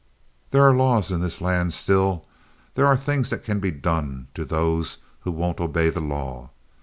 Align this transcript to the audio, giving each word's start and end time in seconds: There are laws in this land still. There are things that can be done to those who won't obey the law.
There 0.49 0.63
are 0.63 0.73
laws 0.75 1.11
in 1.11 1.19
this 1.19 1.41
land 1.41 1.73
still. 1.73 2.25
There 2.73 2.87
are 2.87 2.97
things 2.97 3.29
that 3.29 3.43
can 3.43 3.59
be 3.59 3.69
done 3.69 4.29
to 4.33 4.43
those 4.43 4.97
who 5.19 5.31
won't 5.31 5.59
obey 5.59 5.91
the 5.91 6.01
law. 6.01 6.49